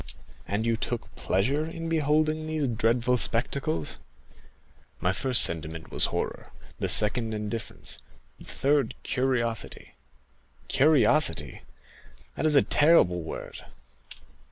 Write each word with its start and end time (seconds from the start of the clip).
"And 0.47 0.65
you 0.65 0.77
took 0.77 1.15
pleasure 1.15 1.63
in 1.63 1.87
beholding 1.87 2.47
these 2.47 2.67
dreadful 2.67 3.17
spectacles?" 3.17 3.97
"My 4.99 5.13
first 5.13 5.43
sentiment 5.43 5.91
was 5.91 6.05
horror, 6.05 6.51
the 6.79 6.89
second 6.89 7.35
indifference, 7.35 7.99
the 8.39 8.45
third 8.45 8.95
curiosity." 9.03 9.93
"Curiosity—that 10.69 12.47
is 12.47 12.55
a 12.55 12.63
terrible 12.63 13.21
word." 13.21 13.63